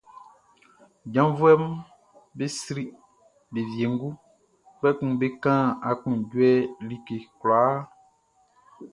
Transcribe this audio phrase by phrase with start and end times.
[1.13, 1.63] Janvuɛʼm
[2.37, 2.83] be sri
[3.51, 4.09] be wiengu,
[4.77, 6.51] kpɛkun be kan aklunjuɛ
[6.87, 7.75] like kwlaa.